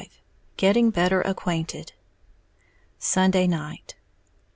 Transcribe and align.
V 0.01 0.07
GETTING 0.57 0.89
BETTER 0.89 1.21
ACQUAINTED 1.21 1.91
_Sunday 2.99 3.47
Night. 3.47 3.93